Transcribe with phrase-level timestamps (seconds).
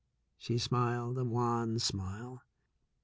[0.39, 2.41] She smiled a wan smile.